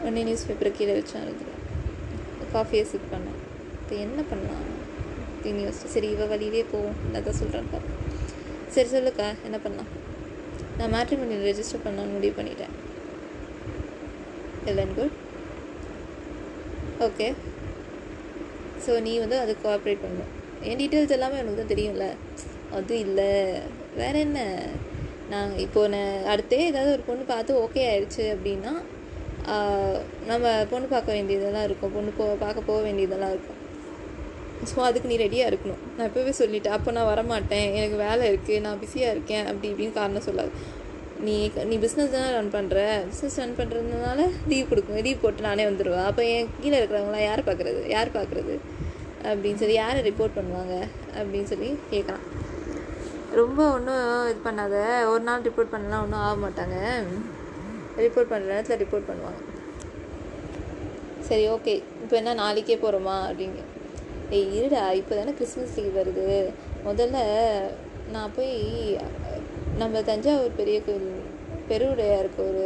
[0.00, 1.60] உடனே நியூஸ் பேப்பரை கீழே வச்சான் அழுதுறேன்.
[2.54, 3.38] காஃபியை சிப் பண்ணேன்.
[3.82, 4.66] இப்போ என்ன பண்ணலாம்?
[5.34, 6.98] அப்படின்னு யோசிச்சு சரி இவ வழியிலே போவோம்.
[7.12, 7.80] நான் தான் சொல்கிறேன்ப்பா
[8.68, 9.90] சரி சொல்லுக்கா என்ன பண்ணலாம்?
[10.78, 12.74] நான் மேட்ரிமோனியில் ரெஜிஸ்டர் பண்ணான்னு முடிவு பண்ணிட்டேன்.
[14.64, 15.18] எல்லாம் குட்
[17.00, 17.34] ஓகே
[18.86, 20.30] ஸோ நீ வந்து அது கோஆப்ரேட் பண்ணணும்
[20.68, 22.06] என் டீட்டெயில்ஸ் எல்லாமே உனக்கு தான் தெரியும்ல.
[22.78, 23.30] அது இல்லை.
[24.00, 24.40] வேற என்ன?
[25.32, 28.72] நான் இப்போ நான் அடுத்தே ஏதாவது ஒரு பொண்ணு பார்த்து ஓகே ஆயிடுச்சு அப்படின்னா
[30.30, 31.94] நம்ம பொண்ணு பார்க்க வேண்டியதெல்லாம் இருக்கும்.
[31.96, 33.58] பொண்ணு போ பார்க்க போக வேண்டியதெல்லாம் இருக்கும்.
[34.70, 35.80] ஸோ அதுக்கு நீ ரெடியாக இருக்கணும்.
[35.96, 36.76] நான் இப்போவே சொல்லிட்டேன்.
[36.76, 37.66] அப்போ நான் வரமாட்டேன்.
[37.78, 39.44] எனக்கு வேலை இருக்குது நான் பிஸியாக இருக்கேன்.
[39.50, 40.52] அப்படி இப்படின்னு காரணம் சொல்லாது.
[41.26, 41.34] நீ
[41.70, 42.78] நீ பிஸ்னஸ் தானே ரன் பண்ணுற
[43.10, 45.00] பிஸ்னஸ் ரன் பண்ணுறதுனால லீவ் கொடுக்கும்.
[45.06, 47.82] லீவ் போட்டு நானே வந்துடுவேன் அப்போ என் கீழே இருக்கிறவங்களாம் யார் பார்க்குறது?
[47.96, 48.54] யார் பார்க்குறது?
[49.28, 50.74] அப்படின்னு சொல்லி யாரை ரிப்போர்ட் பண்ணுவாங்க
[51.18, 52.24] அப்படின்னு சொல்லி கேட்கலாம்.
[53.40, 54.76] ரொம்ப ஒன்றும் இது பண்ணாத.
[55.12, 56.78] ஒரு நாள் ரிப்போர்ட் பண்ணலாம் ஒன்றும் ஆக மாட்டாங்க.
[58.04, 59.40] ரிப்போர்ட் பண்ணுற நேரத்தில் ரிப்போர்ட் பண்ணுவாங்க.
[61.28, 63.60] சரி ஓகே இப்போ என்ன நாளைக்கே போகிறோமா அப்படிங்க
[64.36, 66.26] ஏய் இருடா இப்போ தானே கிறிஸ்மஸ் லீவ் வருது.
[66.88, 67.18] முதல்ல
[68.14, 68.54] நான் போய்
[69.80, 71.10] நம்ம தஞ்சாவூர் பெரிய கோயில்
[71.68, 72.64] பெருவுடையாருக்கு ஒரு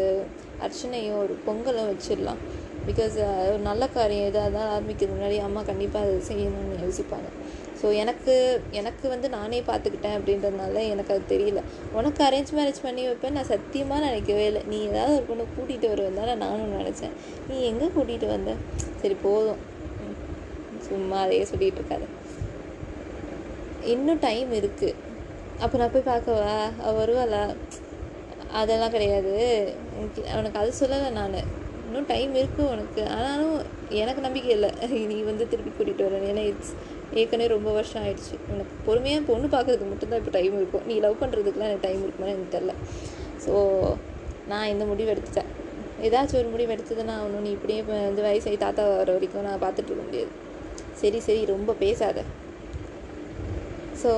[0.65, 2.41] அர்ச்சனையும் ஒரு பொங்கலும் வச்சிடலாம்.
[2.89, 7.29] பிகாஸ் uh, ஒரு நல்ல காரியம் எதாக தான் ஆரம்பிக்கிறது முன்னாடி அம்மா கண்டிப்பாக அதை செய்யணும்னு யோசிப்பாங்க.
[7.81, 8.35] ஸோ எனக்கு
[8.81, 11.63] எனக்கு வந்து நானே பார்த்துக்கிட்டேன் அப்படின்றதுனால எனக்கு அது தெரியல.
[11.99, 14.63] உனக்கு அரேஞ்ச் மேரேஜ் பண்ணி வைப்பேன் நான் சத்தியமாக நினைக்கவே இல்லை.
[14.73, 17.17] நீ ஏதாவது ஒரு பொண்ணு கூட்டிகிட்டு வருவதால நானும் நினச்சேன்.
[17.49, 18.55] நீ எங்கே கூட்டிகிட்டு வந்த?
[19.03, 19.61] சரி போதும்.
[20.89, 22.09] சும்மா அதையே சொல்லிகிட்டு இருக்காது.
[23.95, 24.95] இன்னும் டைம் இருக்குது
[25.65, 26.57] அப்போ நான் போய் பார்க்கவா?
[27.01, 27.45] வருவாளா?
[28.61, 29.37] அதெல்லாம் கிடையாது.
[30.39, 31.39] உனக்கு அது சொல்லலை நான்.
[31.97, 33.03] இன்னும் டைம் இருக்குது உனக்கு.
[33.19, 33.55] ஆனாலும்
[34.01, 34.69] எனக்கு நம்பிக்கை இல்லை.
[35.11, 36.73] நீ வந்து திருப்பி கூட்டிகிட்டு வரணும் ஏன்னா இட்ஸ்
[37.21, 38.35] ஏற்கனவே ரொம்ப வருஷம் ஆயிடுச்சு.
[38.53, 40.85] உனக்கு பொறுமையாக பொண்ணு பார்க்கறதுக்கு மட்டும்தான் இப்போ டைம் இருக்கும்.
[40.89, 42.73] நீ லவ் பண்ணுறதுக்குலாம் எனக்கு டைம் இருக்குமா எனக்கு தெரில
[43.45, 43.53] ஸோ
[44.53, 45.49] நான் இந்த முடிவு எடுத்துட்டேன்.
[46.09, 50.05] ஏதாச்சும் ஒரு முடிவு எடுத்ததுன்னா ஒன்று நீ இப்படியே வந்து வயசாகி தாத்தா வர வரைக்கும் நான் பார்த்துட்டு இருக்க
[50.09, 50.33] முடியாது.
[51.03, 52.19] சரி சரி ரொம்ப பேசாத.
[54.03, 54.13] ஸோ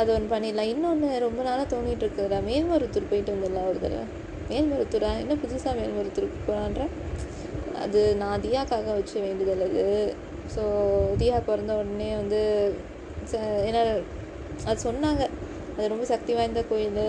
[0.00, 0.70] அது ஒன்று பண்ணிடலாம்.
[0.74, 4.06] இன்னொன்று ரொம்ப நாளாக தோணிகிட்டு இருக்குதுடா மேல்மருத்தூர் போயிட்டு வந்துடலாம் ஒரு தடவை.
[4.50, 6.82] மேல்மருத்தூரா என்ன புதுசாக மேல்மருத்தூருக்கு போகலான்ற
[7.78, 9.82] அது நான் தியாக்காக வச்ச வேண்டுதல் அது.
[10.56, 10.62] ஸோ
[11.18, 12.40] தியா பிறந்த உடனே வந்து
[13.24, 13.80] ச- ஏன்னா
[14.64, 15.22] அது சொன்னாங்க.
[15.76, 17.00] அது ரொம்ப சக்தி வாய்ந்த கோயில்.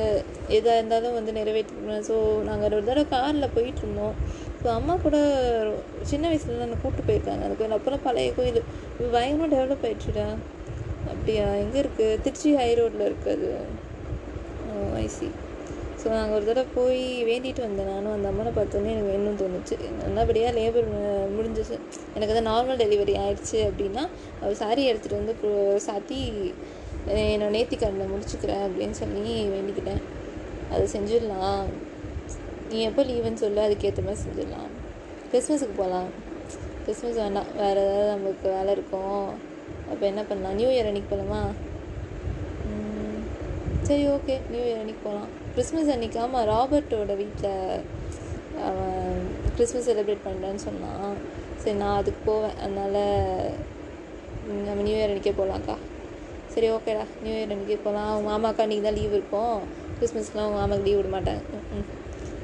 [0.48, 2.04] எதாக இருந்தாலும் வந்து நிறைவேற்றணும்.
[2.10, 4.16] ஸோ நாங்கள் ஒரு தடவை காரில் போயிட்டுருந்தோம்
[4.64, 5.18] ஸோ அம்மா கூட
[6.02, 7.44] சின்ன வயசுல நான் கூப்பிட்டு போயிருக்காங்க.
[7.44, 8.62] அந்த கோயில் அப்புறம் பழைய கோயில்.
[8.92, 10.28] இப்போ பயங்கரமாக டெவலப் ஆயிடுச்சுடா.
[11.10, 11.54] அப்படியா?
[11.56, 13.52] எங்கே இருக்குது திருச்சி ஹை ரோட்டில் இருக்குது அது.
[15.00, 15.28] ஐசி
[16.02, 17.90] ஸோ நாங்கள் ஒரு தடவை போய் வேண்டிட்டு வந்தேன்.
[17.94, 19.76] நானும் அந்த அம்மனை பார்த்தோன்னே எனக்கு வேணும்னு தோணுச்சு.
[20.06, 20.88] நல்லபடியாக லேபர்
[21.38, 21.78] முடிஞ்சிச்சு.
[22.16, 24.04] எனக்கு தான் நார்மல் டெலிவரி ஆயிடுச்சு அப்படின்னா
[24.42, 25.36] அவள் சாரி எடுத்துகிட்டு வந்து
[25.88, 26.20] சாத்தி
[27.14, 27.52] அஹ் என்னோட
[28.14, 30.02] முடிச்சுக்கிறேன் அப்படின்னு சொல்லி வேண்டிக்கிட்டேன்.
[30.72, 31.66] அது செஞ்சிடலாம்.
[32.70, 34.72] நீ எப்போ லீவுன்னு சொல்லு அதுக்கேற்ற மாதிரி செஞ்சிடலாம்.
[35.32, 36.10] கிறிஸ்மஸுக்கு போகலாம்
[36.86, 39.26] கிறிஸ்மஸ் வேண்டாம் வேறு ஏதாவது நமக்கு வேலை இருக்கும்.
[39.92, 40.56] அப்போ என்ன பண்ணலாம்?
[40.56, 41.42] நியூ இயர் அன்னைக்கு போகலாமா
[43.88, 47.54] சரி ஓகே நியூ இயர் அன்னைக்கு போகலாம் கிறிஸ்மஸ் அன்றைக்கி ஆமாம் ராபர்ட்டோட வீட்டில்
[48.68, 49.22] அவன்
[49.56, 51.16] கிறிஸ்மஸ் செலிப்ரேட் பண்ணுறேன்னு சொன்னான்.
[51.62, 52.56] சரி நான் அதுக்கு போவேன்.
[52.64, 53.00] அதனால்
[54.68, 55.76] நம்ம நியூ இயர் அன்னைக்கே போகலாம்க்கா
[56.54, 59.58] சரி ஓகேடா நியூ இயர் அன்றைக்கே போகலாம் அவங்க மாமாக்கா அன்றைக்கி தான் லீவ் இருக்கும்.
[60.00, 61.42] கிறிஸ்மஸ்லாம் அவங்க மாமாக்கு லீவ் விட மாட்டாங்க.
[61.76, 61.88] ம்,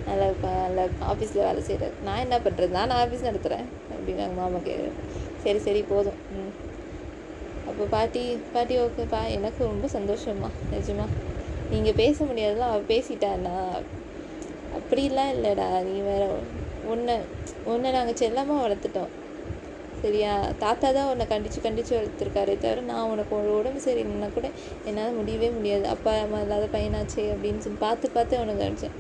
[0.06, 4.62] நல்லா இருப்பேன் நல்லா ஆஃபீஸில் வேலை செய்கிறார் நான் என்ன பண்ணுறது நான் ஆஃபீஸ் நடத்துகிறேன் அப்படின்னு அவங்க மாமா
[4.68, 4.98] கேட்குறேன்
[5.44, 6.20] சரி சரி போதும்.
[6.32, 6.52] ம்.
[7.68, 8.24] அப்போ பாட்டி
[8.54, 10.50] பாட்டி ஓகேப்பா எனக்கு ரொம்ப சந்தோஷம்மா.
[10.72, 11.06] நிஜமா.
[11.74, 13.56] நீங்கள் பேச முடியாதுல அவள் பேசிட்டாண்ணா
[14.78, 16.24] அப்படிலாம் இல்லைடா நீ வேற
[16.94, 17.16] உன்னை
[17.72, 19.12] உன்னை நாங்கள் செல்லமாக வளர்த்துட்டோம்.
[20.02, 20.32] சரியா?
[20.64, 24.48] தாத்தா தான் உன்னை கண்டித்து கண்டித்து வளர்த்துருக்காரே தவிர நான் உனக்கு ஒரு உடம்பு சரியில்லைன்னா கூட
[24.86, 25.86] என்னால் முடியவே முடியாது.
[25.94, 28.98] அப்பா அம்மா இல்லாத பையனாச்சே அப்படின்னு சொல்லி பார்த்து பார்த்து உனக்கு கணிச்சேன்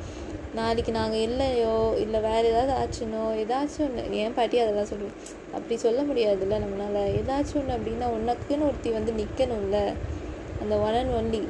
[0.60, 5.18] நாளைக்கு நாங்கள் இல்லையோ இல்லை வேறு ஏதாவது ஆச்சுனோ ஏதாச்சும் ஒன்று ஏன் பாட்டி அதெல்லாம் சொல்லுவேன்
[5.56, 7.02] அப்படி சொல்ல முடியாதுல்ல நம்மளால்.
[7.20, 9.80] ஏதாச்சும் ஒன்று அப்படின்னா உனக்குன்னு ஒருத்தி வந்து நிற்கணும்ல
[10.62, 11.42] அந்த ஒன் அண்ட் ஒன்லி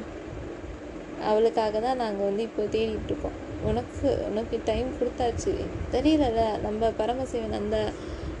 [1.24, 5.52] அவளுக்காக தான் நாங்கள் வந்து இப்போ தேடிட்டு இருக்கோம் உனக்கு உனக்கு டைம் கொடுத்தாச்சு.
[5.92, 7.90] தெரியலல்ல நம்ம பரமசிவன் அந்த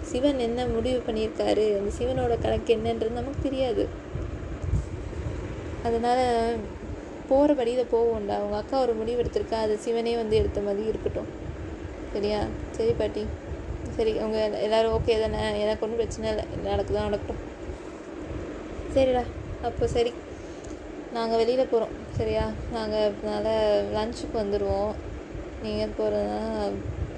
[0.02, 3.88] சிவன் என்ன முடிவு பண்ணியிருக்காரு அந்த சிவனோட கணக்கு என்னன்றது நமக்கு தெரியாது.
[5.84, 6.56] அதனால்
[7.28, 8.34] போகிற வழியில் போவோம்டா.
[8.38, 11.26] அவங்க அக்கா ஒரு முடிவு எடுத்திருக்கா அது சிவனே வந்து எடுத்த மாதிரி இருக்கட்டும்.
[12.12, 12.40] சரியா?
[12.70, 13.26] சரி பாட்டி.
[13.96, 15.60] சரி அவங்க எல்லோரும் ஓகே தானே?
[15.60, 16.44] எனக்கு ஒன்றும் பிரச்சனை இல்லை.
[16.72, 17.42] நடக்குதான் நடக்கட்டும்.
[18.94, 19.22] சரிடா.
[19.62, 20.12] அப்போ சரி.
[21.12, 22.44] நாங்கள் வெளியில் போகிறோம் சரியா?
[22.72, 23.50] நாங்கள் அதனால்
[23.96, 24.92] லஞ்சுக்கு வந்துடுவோம்
[25.62, 26.40] நீங்கள் போகிறதுனா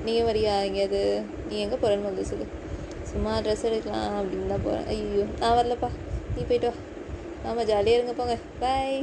[0.05, 0.55] நீங்கள் வரியா?
[0.67, 1.01] எங்கேயாவது
[1.49, 2.47] நீ எங்கே போகிறேன்னு வந்து சொல்லு.
[3.11, 5.91] சும்மா ட்ரெஸ் எடுக்கலாம் அப்படின்னு தான் போகிறேன் ஐயோ நான் வரலப்பா.
[6.35, 6.75] நீ போயிட்டு வா.
[7.45, 8.37] ஆமாம் ஜாலியாக இருங்க போங்க.
[8.61, 8.99] பாய்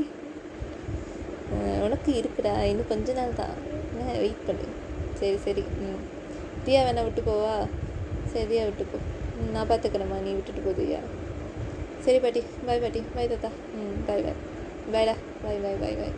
[1.86, 2.54] உனக்கு இருக்குடா.
[2.72, 3.56] இன்னும் கொஞ்ச நாள் தான்.
[3.92, 4.68] என்ன வெயிட் பண்ணு.
[5.20, 5.64] சரி சரி.
[5.84, 6.02] ம்.
[6.64, 7.54] பிரியா வேணா விட்டு போவா?
[8.34, 8.98] சரியா விட்டு போ.
[9.54, 11.02] நான் பார்த்துக்கிறேம்மா நீ விட்டுட்டு போதுயா
[12.06, 12.42] சரி பாட்டி.
[12.66, 13.04] பாய் பாட்டி.
[13.16, 13.52] பாய் தாத்தா.
[13.76, 14.40] ம் பாய் பாய்
[14.94, 16.16] பாய்டா bye bye bye bye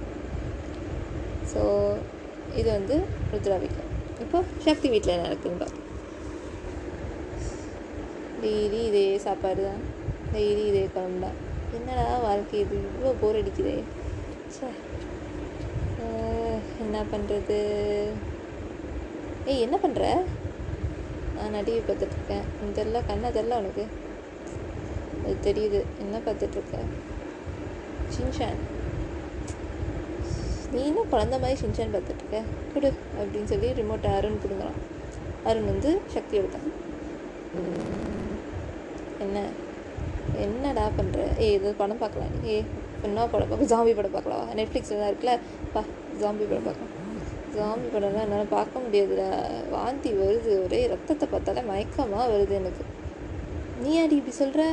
[1.51, 1.61] so
[2.59, 2.95] இது வந்து
[3.31, 3.91] ருத்ரா வீட்டில்
[4.23, 5.81] இப்போ சக்தி வீட்டில் என்ன இருக்குன்னு பார்ப்போம்
[8.41, 9.81] டெய்லி இதே சாப்பாடு தான்.
[10.33, 11.37] டெய்லி இதே குழம்பு தான்
[11.77, 12.75] என்னடா வாழ்க்கை இது?
[12.87, 13.73] இவ்வளோ போர் அடிக்குதே.
[14.53, 14.67] ச்சே.
[16.83, 17.57] என்ன பண்ணுறது
[19.51, 20.03] ஏய் என்ன பண்ணுற
[21.51, 22.45] நான் டிவி பார்த்துட்ருக்கேன்.
[22.77, 23.85] தெரில கண்ணை தெரில உனக்கு.
[25.23, 25.81] அது தெரியுது.
[26.03, 26.77] என்ன பார்த்துட்ருக்க?
[28.15, 28.61] சின்ஷான்
[30.75, 32.39] நீ இன்னும் குழந்த மாதிரி ஷின்ஷான் பார்த்துட்ருக்க.
[32.73, 34.79] கொடு அப்படின்னு சொல்லி ரிமோட்டை அருண் கொடுங்குறான்
[35.49, 36.67] அருண் வந்து சக்தி எடுத்தான்.
[39.25, 39.43] என்ன?
[40.45, 42.63] என்னடா பண்ணுற ஏ இது படம் பார்க்கலாம் நீ ஏ
[43.03, 44.47] என்ன படம் பார்க்க ஜாம்பி படம் பார்க்கலாவா?
[44.59, 45.35] நெட்ஃப்ளிக்ஸில் தான் இருக்குல்ல?
[45.73, 45.81] பா
[46.21, 46.93] ஜாம்பி படம் பார்க்கலாம்.
[47.57, 49.29] ஜாம்பி படம்லாம் என்னால் பார்க்க முடியாதுடா.
[49.75, 50.51] வாந்தி வருது.
[50.65, 52.85] ஒரே ரத்தத்தை பார்த்தாலே மயக்கமாக வருது எனக்கு.
[53.83, 54.63] நீ அடி இப்படி சொல்கிற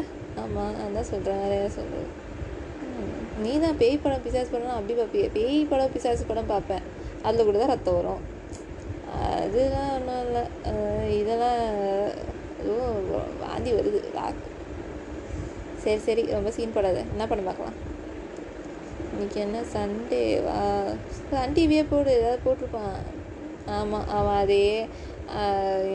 [0.42, 2.08] ஆமாம் நான் தான் சொல்கிறேன் வேறு யார் சொல்கிறது
[3.44, 5.26] நீ தான் பேய் படம் பிசாசு படம்லாம் அப்படி பார்ப்பிய.
[5.36, 6.84] பேய் படம் பிசாசு படம் பார்ப்பேன்.
[7.26, 8.22] அதில் கூட தான் ரத்தம் வரும்.
[9.42, 10.42] அதெல்லாம் ஒன்றும் இல்லை.
[11.20, 11.62] இதெல்லாம்
[13.44, 14.00] வாந்தி வருது.
[14.18, 14.48] வாக்கு
[15.84, 16.22] சரி சரி.
[16.36, 16.98] ரொம்ப சீன் படாத.
[17.14, 17.78] என்ன படம் பார்க்கலாம்?
[19.12, 19.58] இன்னைக்கு என்ன?
[19.74, 20.20] சண்டே
[21.30, 22.10] சன் டிவியே போடு.
[22.18, 22.96] ஏதாவது போட்டிருப்பான்.
[23.78, 24.64] ஆமாம் அவன் அதே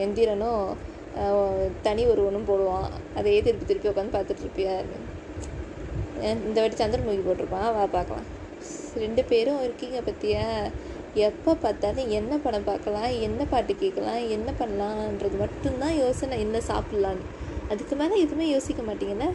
[0.03, 0.65] எந்திரனும்
[1.85, 2.89] தனி ஒருவனும் போடுவான்.
[3.19, 4.73] அதையே திருப்பி திருப்பி உட்காந்து பார்த்துட்ருப்பியா
[6.23, 7.69] இந்த வாட்டி சந்திரமுகி போட்டிருப்பான்.
[7.77, 8.27] வா பார்க்கலாம்.
[8.95, 10.45] ரெண்டு பேரும் இருக்கீங்க பற்றியா
[11.13, 16.39] எப்போ பார்த்தாலும் என்ன படம் பார்க்கலாம் என்ன பாட்டு கேட்கலாம் என்ன பண்ணலான்றது மட்டும்தான் யோசனை.
[16.39, 17.25] என்ன சாப்பிட்லான்னு
[17.69, 19.27] அதுக்கு மேலே எதுவுமே யோசிக்க மாட்டீங்கல்ல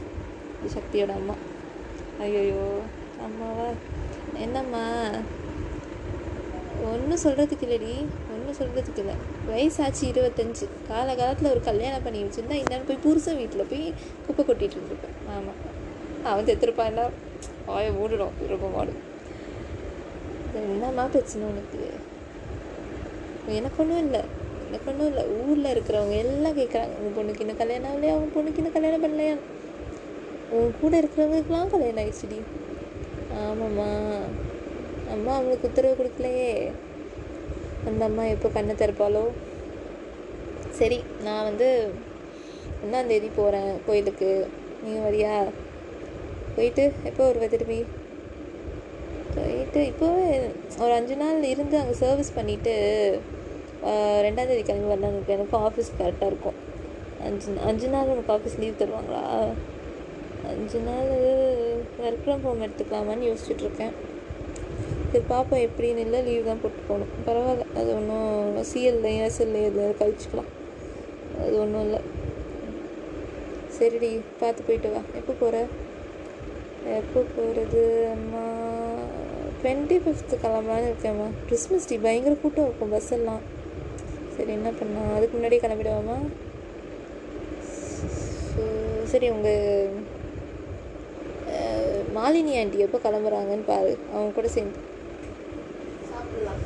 [0.77, 1.35] சக்தியோட அம்மா.
[2.21, 2.67] ஐயோ
[3.27, 3.69] அம்மாவா?
[4.39, 4.85] என்னம்மா?
[6.91, 7.93] ஒன்றும் சொல்கிறதுக்கு இல்லடி.
[8.33, 9.15] ஒன்றும் சொல்கிறதுக்கு இல்லை.
[9.51, 10.67] வயசாச்சு இருபத்தஞ்சு.
[10.89, 13.85] காலகாலத்தில் ஒரு கல்யாணம் பண்ணி வச்சுருந்தா இன்னும் போய் புருஷன் வீட்டில் போய்
[14.27, 15.19] குப்பை கொட்டிகிட்டு இருந்திருப்பேன்.
[15.29, 15.61] ஆமாம்
[16.25, 17.09] அவன் செத்துருப்பான்னா
[17.69, 18.35] வாய மூடணும்.
[18.49, 18.93] ரொம்ப மாடு.
[20.55, 21.91] என்னம்மா பிரச்சனை உனக்கு?
[23.49, 24.21] எனக்கு ஒன்றும் இல்லை.
[24.67, 25.25] எனக்கு ஒன்றும் இல்லை.
[25.27, 28.13] ஊரில் இருக்கிறவங்க எல்லாம் கேட்குறாங்க உன் பொண்ணுக்கு இன்னும் கல்யாணம் ஆகலையா?
[28.13, 29.37] உன் பொண்ணுக்கு இன்னும் கல்யாணம் பண்ணலையா?
[30.51, 32.41] உன் கூட இருக்கிறவங்களுக்குலாம் கல்யாணம் ஆயிடுச்சுடி.
[33.39, 33.91] ஆமாம்மா.
[35.11, 36.73] அம்மா அவங்களுக்கு உத்தரவு கொடுக்கலையே.
[37.87, 39.25] அந்த அம்மா எப்போ கண்ணை திறப்பாளோ?
[40.71, 41.91] சரி நான் வந்து
[42.85, 44.49] ஒன்றாந்தேதி போகிறேன் கோயிலுக்கு.
[44.83, 45.49] நீங்கள் வரியா?
[46.57, 47.79] போயிட்டு எப்போ வருவ திரும்பி?
[49.37, 50.25] போயிட்டு இப்போவே
[50.83, 52.75] ஒரு அஞ்சு நாள் இருந்து அங்கே சர்வீஸ் பண்ணிவிட்டு
[54.27, 56.59] ரெண்டாந்தேதி கிளம்பி வரலான்னு இருக்கேன் எனக்கும் ஆஃபீஸ் கரெக்டாக இருக்கும்.
[57.27, 59.23] அஞ்சு அஞ்சு நாள் உனக்கு ஆஃபீஸ் லீவ் தருவாங்களா?
[60.53, 61.11] அஞ்சு நாள்
[62.05, 63.95] ஒர்க் ஃப்ரம் ஹோம் எடுத்துக்கலாமான்னு யோசிச்சுட்ருக்கேன்
[65.11, 66.05] சரி பார்ப்போம் எப்படின்னு.
[66.07, 67.13] இல்லை லீவ் தான் போட்டு போகணும்.
[67.27, 67.65] பரவாயில்ல.
[67.79, 70.51] அது ஒன்றும் சிஎல்லையும் எஸ்எல்ல இதில் கழிச்சுக்கலாம்.
[71.43, 72.01] அது ஒன்றும் இல்லை.
[73.77, 74.11] சரிடி
[74.41, 75.03] பார்த்து போயிட்டு வா.
[75.21, 75.65] எப்போ போகிற
[76.99, 77.83] எப்போ போகிறது
[78.15, 78.45] அம்மா
[79.63, 83.43] டுவெண்ட்டி ஃபிஃப்த்து கிளம்பலான்னு இருக்கேம்மா கிறிஸ்மஸ் டீ பயங்கர கூட்டம் இருக்கும் பஸ் எல்லாம்.
[84.37, 85.15] சரி என்ன பண்ணலாம்?
[85.17, 85.63] அதுக்கு முன்னாடியே
[88.55, 88.65] ஸோ
[89.13, 90.11] சரி உங்கள்
[92.17, 93.93] மாலினி ஆண்டி எப்போ கிளம்புறாங்கன்னு பாரு.
[94.13, 94.81] அவங்க கூட சேர்ந்து.
[96.11, 96.61] சாப்பிடலாம்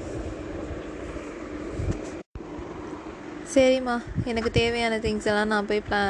[3.55, 3.97] சரிம்மா
[4.31, 6.01] எனக்கு தேவையான திங்ஸ் எல்லாம் நான் போய் ப்ளா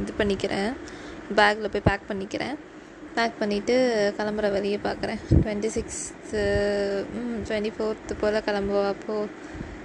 [0.00, 0.72] இது பண்ணிக்கிறேன்.
[1.38, 2.56] பேக்கில் போய் பேக் பண்ணிக்கிறேன்.
[3.14, 3.74] பேக் பண்ணிவிட்டு
[4.18, 5.20] கிளம்புற வழியை பார்க்குறேன்.
[5.34, 6.42] டுவெண்ட்டி சிக்ஸ்த்து
[7.48, 9.28] டுவெண்ட்டி ஃபோர்த்து போல் கிளம்புவா அப்போது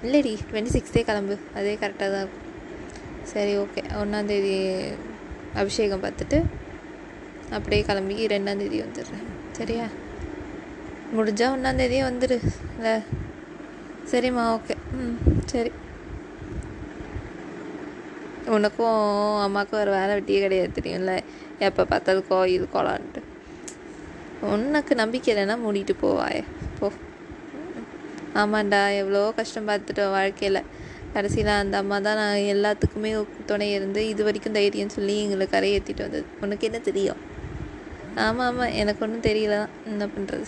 [0.06, 1.38] இல்லைடி டுவெண்ட்டி சிக்ஸ்த்தே கிளம்பு.
[1.56, 2.44] அதே கரெக்டாக தான் இருக்கும்.
[3.34, 4.56] சரி ஓகே ஒன்றாந்தேதி
[5.62, 6.40] அபிஷேகம் பார்த்துட்டு
[7.52, 9.26] அப்படியே கிளம்பி ரெண்டாந்தேதி வந்துடுறேன்.
[9.52, 9.88] சரியா?
[11.16, 12.38] முடிஞ்சால் ஒன்றாந்தேதியே வந்துடு
[12.76, 12.94] இல்லை?
[14.12, 15.72] சரிம்மா ஓகே ம் சரி.
[18.56, 18.98] உனக்கும்
[19.46, 21.14] அம்மாவுக்கும் ஒரு வேலை வெட்டியே கிடையாது தெரியும்ல.
[21.60, 23.22] எப்போ பார்த்தாலும் கோயில் கோலான்ட்டு.
[24.54, 26.44] உனக்கு நம்பிக்கை இல்லைன்னா மூடிட்டு போவாயே.
[26.80, 26.88] போ.
[28.42, 30.62] ஆமாண்டா எவ்வளோ கஷ்டம் பார்த்துட்டோம் வாழ்க்கையில்.
[31.14, 33.12] கடைசியில் அந்த அம்மா தான் நான் எல்லாத்துக்குமே
[33.50, 36.26] துணை இருந்து இது வரைக்கும் தைரியம் சொல்லி எங்களை கரை ஏற்றிட்டு வந்தது.
[36.42, 37.22] உனக்கு என்ன தெரியும்?
[38.16, 39.56] ஆமாம் ஆமாம் எனக்கு ஒன்றும் தெரியல.
[39.56, 40.46] தான் என்ன பண்ணுறது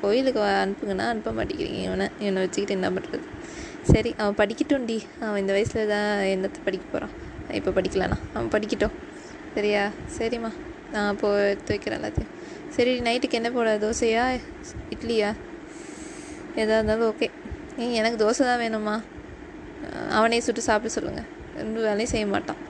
[0.00, 2.08] கோயிலுக்கு அனுப்புங்கன்னா அனுப்ப மாட்டேங்கிறீங்க இவனை.
[2.18, 3.24] இவனை வச்சுக்கிட்டு என்ன பண்ணுறது
[3.92, 4.98] சரி அவன் படிக்கட்டும்டி.
[5.20, 7.14] அவன் இந்த வயசில் தான் என்னத்தை படிக்க போகிறான்
[7.58, 8.96] இப்போ படிக்கலானா அவன் படிக்கட்டும்.
[9.58, 9.84] சரியா?
[10.18, 10.52] சரிம்மா.
[10.94, 12.34] நான் இப்போ எடுத்து வைக்கிறேன் எல்லாத்தையும்.
[12.76, 13.70] சரி நைட்டுக்கு என்ன போட?
[13.84, 14.24] தோசையா?
[14.94, 15.30] இட்லியா?
[16.60, 17.26] எதாக இருந்தாலும் ஓகே
[17.80, 18.94] ஏ எனக்கு தோசை தான் வேணுமா
[20.18, 22.60] அவனே சுட்டு சாப்பிட சொல்லுங்கள் ரெண்டு வேலையும் செய்ய மாட்டான்.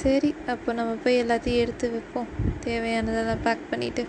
[0.00, 2.28] சரி அப்போ நம்ம போய் எல்லாத்தையும் எடுத்து வைப்போம்.
[2.66, 4.04] தேவையானதெல்லாம் பேக் பண்ணிவிட்டு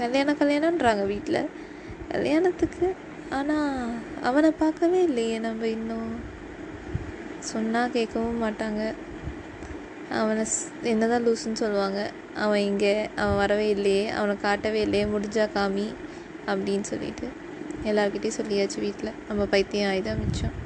[0.00, 1.48] கல்யாணம் கல்யாணன்றாங்க வீட்டில்.
[2.12, 2.88] கல்யாணத்துக்கு.
[3.38, 3.94] ஆனால்
[4.28, 6.12] அவனை பார்க்கவே இல்லையே நம்ம இன்னும்.
[7.50, 8.82] சொன்னால் கேட்கவும் மாட்டாங்க.
[10.18, 12.00] அவனை என்ன என்னதான் லூசுன்னு சொல்லுவாங்க.
[12.44, 14.04] அவன் இங்கே அவன் வரவே இல்லையே.
[14.18, 15.04] அவனை காட்டவே இல்லையே.
[15.14, 15.86] முடிஞ்சா காமி
[16.50, 17.26] அப்படின்னு சொல்லிட்டு
[17.90, 20.56] எல்லாருக்கிட்டையும் சொல்லியாச்சு வீட்டில் நம்ம பைத்தியம் ஆகிதான் மிச்சம்.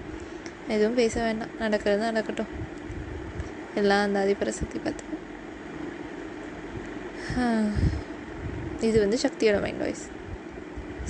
[0.75, 1.55] எதுவும் பேச வேண்டாம்.
[1.63, 2.53] நடக்கிறது நடக்கட்டும்.
[3.81, 5.11] எல்லாம் அந்த அதிபரசக்தி பார்த்து
[8.87, 10.03] இது வந்து சக்தியோட மைண்ட் வாய்ஸ்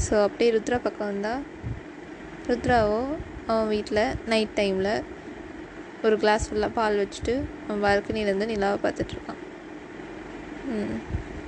[0.04, 1.42] ஸோ அப்படியே ருத்ரா பக்கம் வந்தால்
[2.48, 3.00] ருத்ராவோ
[3.50, 4.92] அவன் வீட்டில் நைட் டைமில்
[6.06, 7.34] ஒரு கிளாஸ் ஃபுல்லாக பால் வச்சுட்டு
[7.66, 9.40] அவன் பால்கனிலேருந்து நிலாவை பார்த்துட்ருக்கான்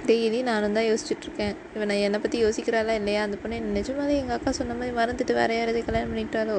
[0.09, 3.21] டெய்லி நானும் தான் யோசிச்சுட்ருக்கேன் இவனை என்னை பற்றி யோசிக்கிறாளா இல்லையா?
[3.27, 6.59] அந்த பொண்ணு நிஜமாவே எங்கள் அக்கா சொன்ன மாதிரி மறந்துட்டு வேற யாராவது கல்யாணம் பண்ணிட்டாலோ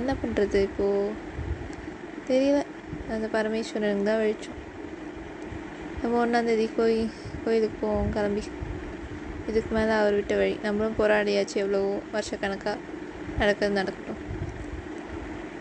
[0.00, 1.14] என்ன பண்ணுறது இப்போது
[2.28, 2.60] தெரியல.
[3.14, 4.60] அந்த பரமேஸ்வரனுக்கு தான் வழிச்சோம்
[6.02, 7.10] நம்ம ஒன்றாந்தேதி கோயில்
[7.44, 8.42] கோயிலுக்கு போவோம் கிளம்பி.
[9.50, 10.54] இதுக்கு மேலே அவர் விட்ட வழி.
[10.66, 11.80] நம்மளும் போராடியாச்சு எவ்வளோ
[12.14, 12.78] வருஷக்கணக்காக
[13.40, 14.13] நடக்கிறது நடக்கட்டும்.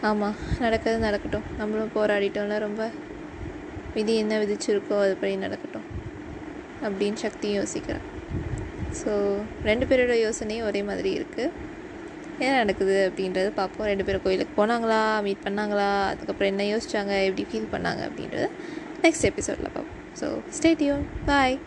[0.09, 1.45] ஆமாம் நடக்கிறது நடக்கட்டும்.
[1.59, 2.81] நம்மளும் போராடிட்டோம்ல ரொம்ப
[3.95, 5.85] விதி என்ன விதிச்சிருக்கோ அதுபடி நடக்கட்டும்.
[6.85, 8.07] அப்படின்னு சக்தி யோசிக்கிறேன்.
[9.01, 9.11] ஸோ
[9.69, 11.45] ரெண்டு பேரோட யோசனையும் ஒரே மாதிரி இருக்குது
[12.41, 13.87] என்ன நடக்குது அப்படின்றத பார்ப்போம்.
[13.91, 18.47] ரெண்டு பேரும் கோயிலுக்கு போனாங்களா மீட் பண்ணாங்களா அதுக்கப்புறம் என்ன யோசிச்சாங்க எப்படி ஃபீல் பண்ணாங்க அப்படின்றத
[19.05, 20.01] நெக்ஸ்ட் எபிசோடில் பார்ப்போம்.
[20.21, 21.57] ஸோ ஸ்டேடியோன் பாய்